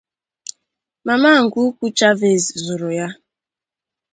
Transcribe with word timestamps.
Mama 1.05 1.29
nke 1.43 1.59
ukwu 1.67 1.85
Chavez 1.97 2.43
zụrụ 2.65 2.89
ya 2.99 3.07